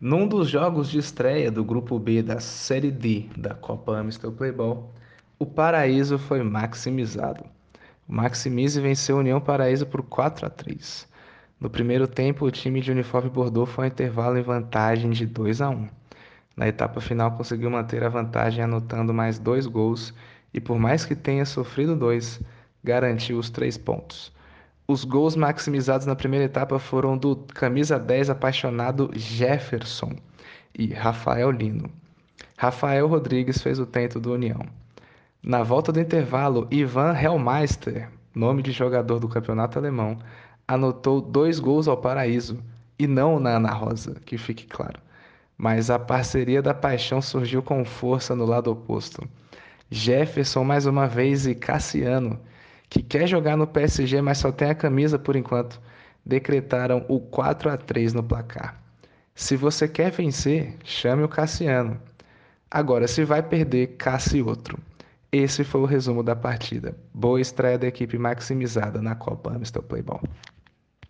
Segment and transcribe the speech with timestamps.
[0.00, 4.94] Num dos jogos de estreia do Grupo B da Série D da Copa Amstel Playball,
[5.40, 7.44] o Paraíso foi maximizado.
[8.08, 11.08] O Maximize venceu a União Paraíso por 4 a 3.
[11.58, 15.60] No primeiro tempo, o time de uniforme Bordeaux foi ao intervalo em vantagem de 2
[15.60, 15.88] a 1.
[16.56, 20.14] Na etapa final, conseguiu manter a vantagem anotando mais dois gols
[20.54, 22.40] e, por mais que tenha sofrido dois,
[22.84, 24.32] garantiu os três pontos.
[24.90, 30.16] Os gols maximizados na primeira etapa foram do camisa 10 apaixonado Jefferson
[30.78, 31.90] e Rafael Lino.
[32.56, 34.64] Rafael Rodrigues fez o tento do União.
[35.42, 40.18] Na volta do intervalo, Ivan Hellmeister, nome de jogador do campeonato alemão,
[40.66, 42.58] anotou dois gols ao Paraíso,
[42.98, 44.98] e não na Ana Rosa, que fique claro.
[45.58, 49.28] Mas a parceria da paixão surgiu com força no lado oposto.
[49.90, 52.40] Jefferson mais uma vez e Cassiano,
[52.88, 55.80] que quer jogar no PSG, mas só tem a camisa por enquanto,
[56.24, 58.80] decretaram o 4 a 3 no placar.
[59.34, 62.00] Se você quer vencer, chame o Cassiano.
[62.70, 64.78] Agora, se vai perder, casse outro.
[65.30, 66.96] Esse foi o resumo da partida.
[67.14, 70.22] Boa estreia da equipe maximizada na Copa Amstel Playball.